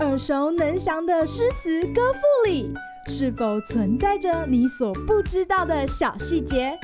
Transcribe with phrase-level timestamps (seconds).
[0.00, 2.72] 耳熟能详的诗词歌赋里，
[3.08, 6.78] 是否存在着你所不知道的小细节？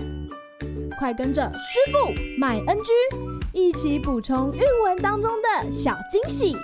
[0.99, 2.93] 快跟着师傅麦恩居
[3.53, 6.55] 一起补充韵文当中的小惊喜！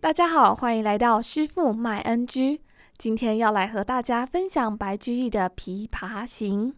[0.00, 2.62] 大家好，欢迎来到师傅麦恩居。
[2.98, 6.74] 今天要来和大家分享白居易的《琵琶行》。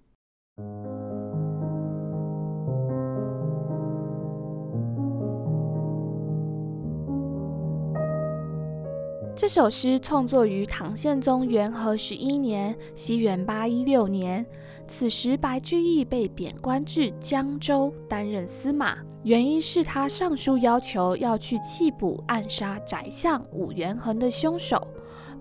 [9.34, 14.44] 这首诗创作于唐宪宗元和十一年（西元八一六年）。
[14.86, 18.98] 此时，白居易被贬官至江州，担任司马。
[19.24, 24.86] 原因是他上书要求要去缉捕暗杀宰相武元衡的凶手，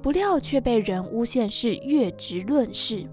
[0.01, 3.05] 不料却被人诬陷是越职论事。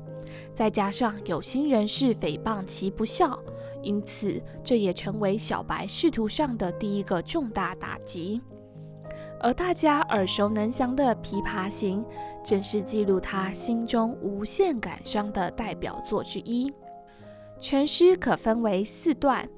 [0.54, 3.36] 再加上有心人士诽谤其不孝，
[3.82, 8.40] 因此这也成为小白仕途上的第一个重大打击。
[9.40, 12.04] 而大家耳熟能详的《琵琶行》，
[12.44, 16.72] 正是记录他心中无限感伤的代表作之一。
[17.60, 19.48] 全诗可分为四段，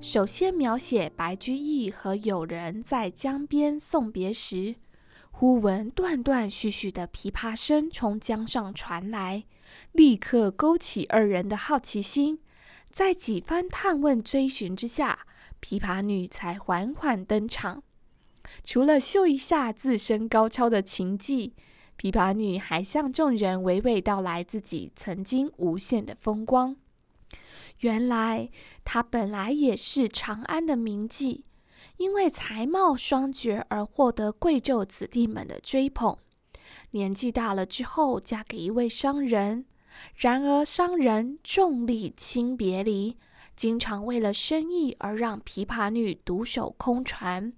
[0.00, 4.76] 首先描写白居易和友人在江边送别时，
[5.30, 9.44] 忽闻断断续续的琵琶声从江上传来，
[9.92, 12.40] 立刻勾起二人的好奇心。
[12.92, 15.20] 在几番探问追寻之下，
[15.62, 17.82] 琵琶女才缓缓登场。
[18.64, 21.54] 除了秀一下自身高超的琴技，
[21.98, 26.76] 琵琶女还向众人娓娓道来自己曾经无限的风光。
[27.80, 28.50] 原来
[28.84, 31.42] 她本来也是长安的名妓，
[31.96, 36.16] 因为才貌双绝而获得贵胄子弟们的追捧。
[36.92, 39.64] 年纪大了之后，嫁给一位商人，
[40.16, 43.16] 然而商人重利轻别离，
[43.56, 47.52] 经常为了生意而让琵琶女独守空船。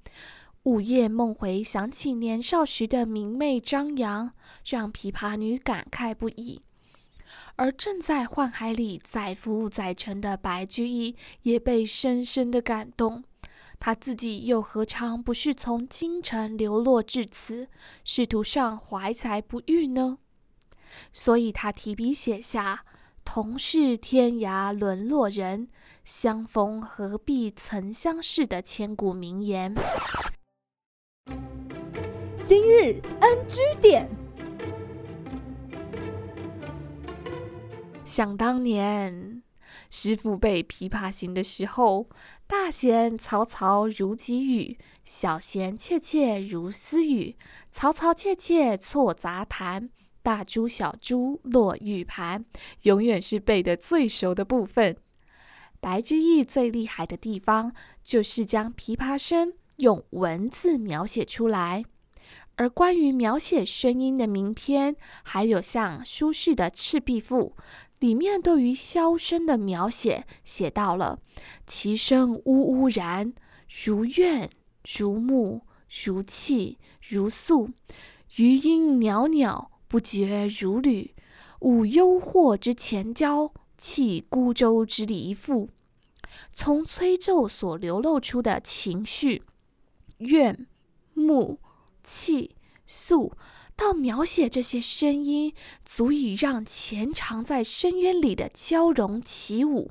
[0.65, 4.33] 午夜梦回，想起年少时的明媚张扬，
[4.65, 6.63] 让琵琶女感慨不已。
[7.57, 13.25] 而正在宦海里载浮载沉的白居易，也被深深的感动。
[13.79, 17.69] 他自己又何尝不是从京城流落至此，
[18.03, 20.17] 仕途上怀才不遇呢？
[21.13, 22.87] 所以他提笔写下
[23.23, 25.69] “同是天涯沦落人，
[26.05, 29.75] 相逢何必曾相识”的千古名言。
[32.45, 34.07] 今日 NG 点。
[38.05, 39.43] 想当年，
[39.89, 42.07] 师父背《琵琶行》的时候，
[42.47, 44.77] 大弦嘈嘈如急雨，
[45.07, 47.37] 小弦切切如私语，
[47.73, 49.89] 嘈嘈切切错杂弹，
[50.23, 52.45] 大珠小珠落玉盘，
[52.83, 54.99] 永远是背得最熟的部分。
[55.81, 61.85] 白居易最厉害的地方，就是将琵琶声用文字描写出来。
[62.57, 67.57] 而关于描写声音的名篇，还有像苏轼的《赤壁赋》，
[67.99, 71.19] 里面对于箫声的描写写到了
[71.67, 73.35] “其声呜呜然，
[73.85, 74.49] 如怨
[74.97, 75.63] 如慕，
[76.05, 77.71] 如泣如诉，
[78.37, 81.13] 余音袅袅，不绝如缕。
[81.61, 85.69] 舞幽壑之潜蛟，泣孤舟之离妇。”
[86.53, 89.43] 从吹奏所流露出的情绪，
[90.19, 90.67] 怨
[91.13, 91.59] 慕。
[92.07, 92.55] 气
[92.87, 93.33] 诉，
[93.75, 95.55] 到描写这些声音，
[95.87, 99.91] 足以让潜藏在深渊里的蛟龙起舞，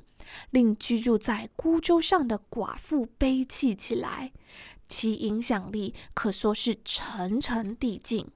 [0.51, 4.31] 令居住在孤舟上的寡妇悲泣起来，
[4.85, 8.27] 其影响力可说是层层递进。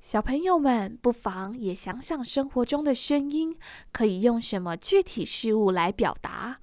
[0.00, 3.54] 小朋友们不妨也想想生活中的声音，
[3.92, 6.58] 可以用什么具体事物来表达，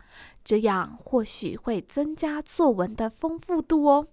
[0.49, 4.07] 这样或许会增加作文的丰富度哦。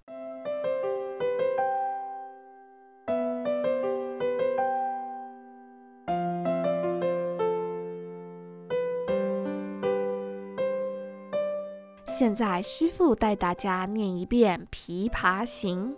[12.06, 15.96] 现在，师傅带大家念一遍《琵琶行》：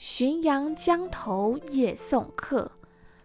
[0.00, 2.72] 浔阳江头夜送客，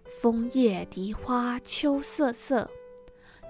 [0.04, 2.70] 枫叶荻花秋瑟瑟。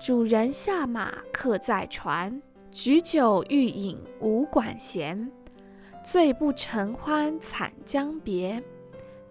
[0.04, 5.32] 主人下马客在船，举酒欲饮无管弦。
[6.04, 8.64] 醉不成欢惨将别，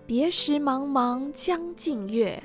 [0.07, 2.41] 别时茫茫江浸月。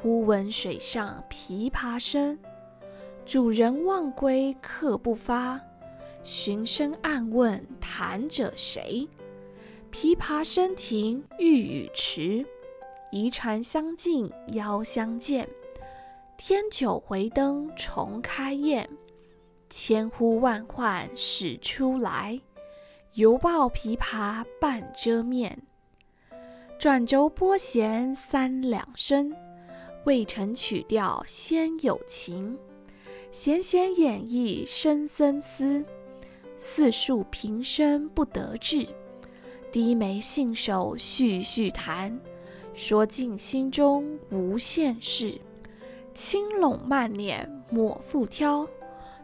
[0.00, 2.38] 忽闻水上琵琶声。
[3.26, 5.60] 主人忘归客不发，
[6.22, 9.06] 寻声暗问弹者谁？
[9.92, 12.46] 琵琶声停欲语迟，
[13.10, 15.46] 移船相近邀相见。
[16.44, 18.90] 添酒回灯重开宴，
[19.70, 22.40] 千呼万唤始出来，
[23.14, 25.62] 犹抱琵琶半遮面。
[26.80, 29.32] 转轴拨弦三两声，
[30.04, 32.58] 未成曲调先有情。
[33.30, 35.84] 弦弦掩抑声声思，
[36.58, 38.84] 似诉平生不得志。
[39.70, 42.20] 低眉信手续续弹，
[42.74, 45.40] 说尽心中无限事。
[46.14, 48.66] 轻拢慢捻抹复挑，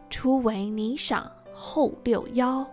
[0.09, 2.65] 初为霓裳后六幺。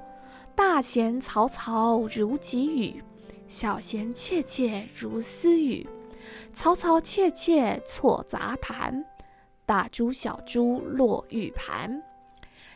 [0.55, 3.03] 大弦嘈嘈如急雨。
[3.49, 5.89] 小弦切切如私语，
[6.53, 9.05] 嘈嘈切切错杂弹，
[9.65, 12.03] 大珠小珠落玉盘。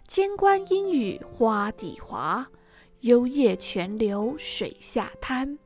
[0.06, 2.46] 间关莺语花底滑，
[3.00, 5.58] 幽咽泉流水下滩。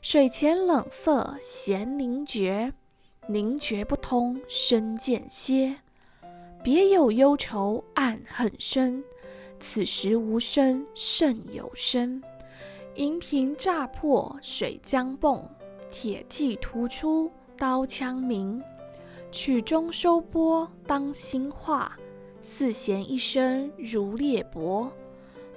[0.00, 2.72] 水前冷涩弦凝绝，
[3.28, 5.76] 凝绝不通声渐歇。
[6.62, 9.02] 别有忧愁暗恨生，
[9.60, 12.22] 此时无声胜有声。
[12.94, 15.42] 银瓶乍破水浆迸，
[15.90, 18.62] 铁骑突出刀枪鸣。
[19.30, 21.98] 曲终收拨当心画，
[22.40, 24.90] 四弦一声如裂帛。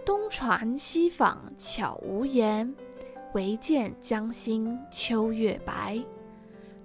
[0.05, 2.73] 东传西舫悄无言，
[3.33, 6.03] 唯见江心秋月白。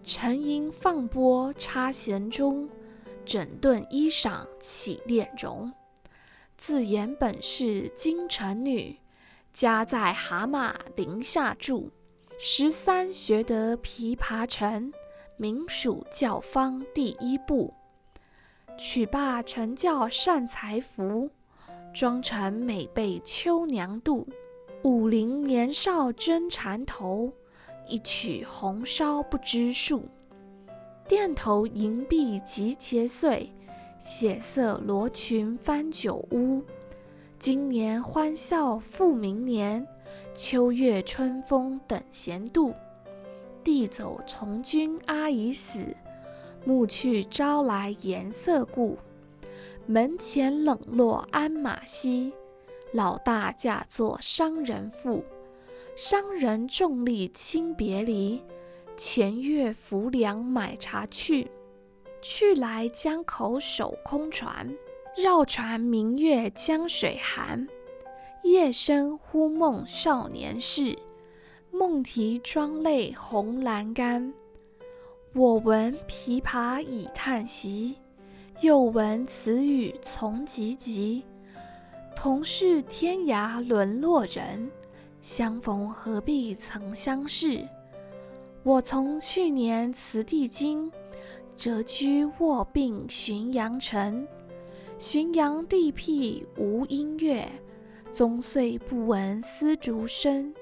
[0.07, 2.69] 沉吟放拨插弦中，
[3.25, 5.73] 整顿衣裳起敛容。
[6.59, 8.99] 自言本是京城女。
[9.51, 11.89] 家在蛤蟆陵下住，
[12.39, 14.93] 十三学得琵琶成，
[15.39, 17.73] 名属教坊第一部。
[18.77, 21.31] 曲罢承教善才服，
[21.95, 24.27] 妆成每被秋娘妒。
[24.83, 27.33] 五陵年少争缠头，
[27.87, 30.09] 一曲红烧不知数。
[31.09, 33.53] 鈿头银篦即节碎，
[34.01, 36.63] 血色罗裙翻酒污。
[37.39, 39.87] 今年欢笑复明年，
[40.35, 42.75] 秋月春风等闲度。
[43.63, 45.95] 弟走从军阿姨死，
[46.65, 48.97] 暮去朝来颜色故。
[49.87, 52.33] 门前冷落鞍马稀，
[52.95, 55.23] 老大嫁作商人妇。
[55.97, 58.43] 商人重利轻别离，
[58.97, 61.49] 前月浮梁买茶去，
[62.21, 64.75] 去来江口守空船。
[65.17, 67.69] 绕船明月江水寒，
[68.43, 70.99] 夜深忽梦少年事，
[71.71, 74.35] 梦啼妆泪红阑干。
[75.33, 77.95] 我闻琵琶已叹息，
[78.63, 81.23] 又闻此语从唧唧。
[82.17, 84.69] 同是天涯沦落人，
[85.25, 87.67] 相逢何必曾相识。
[88.63, 90.93] 我从去年辞帝京，
[91.57, 94.29] 谪居卧病浔阳城。
[94.99, 97.51] 浔阳地僻无音乐，
[98.13, 100.55] 终岁不闻丝竹声。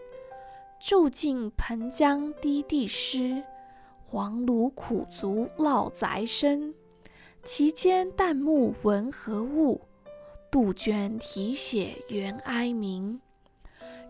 [0.79, 3.43] 住近湓江低地湿，
[4.07, 6.73] 黄芦苦竹绕宅生。
[7.43, 9.81] 其间旦暮闻何物？
[10.53, 13.21] 杜鹃啼血猿哀鸣。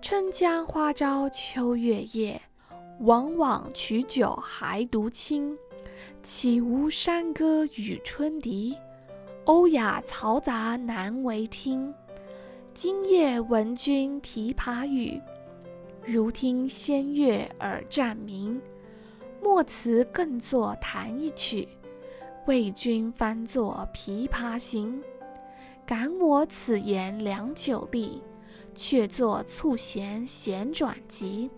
[0.03, 2.43] 春江花朝秋月夜，
[3.03, 5.57] 往往取酒还独倾。
[6.25, 8.77] 岂无山歌与春笛？
[9.45, 11.95] 欧哑嘈杂难为听，
[12.75, 15.23] 今夜闻君琵琶语，
[16.05, 18.61] 如听仙乐耳暂明。
[19.41, 21.69] 莫辞更坐弹一曲，
[22.49, 25.01] 为君翻作《琵琶行》。
[25.87, 28.21] 感我此言良久立，
[28.75, 31.51] 却作促弦弦转急。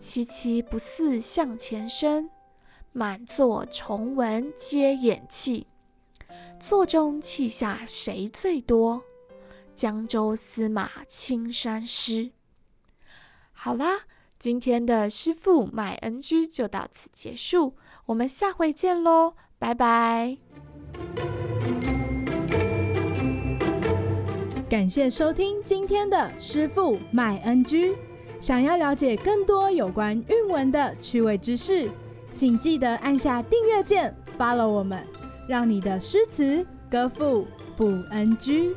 [0.00, 2.30] 凄凄不似向前声，
[2.92, 5.66] 满座重闻皆掩泣。
[6.58, 9.02] 座中泣下谁最多？
[9.74, 12.32] 江州司马青衫湿。
[13.52, 14.04] 好啦，
[14.38, 20.38] 今天的师父卖 NG 就到此结束，我们下回见喽，拜拜！
[24.70, 27.96] 感谢收听今天的师父卖 NG。
[28.38, 31.90] 想要了解更多有关韵文的趣味知识，
[32.32, 35.04] 请记得按下订阅键，follow 我们。
[35.48, 38.76] 让你的诗词歌赋不 NG。